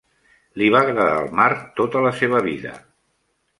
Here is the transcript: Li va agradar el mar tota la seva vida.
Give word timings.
Li 0.61 0.69
va 0.75 0.81
agradar 0.85 1.19
el 1.25 1.29
mar 1.41 1.47
tota 1.81 2.03
la 2.09 2.17
seva 2.23 2.43
vida. 2.51 2.75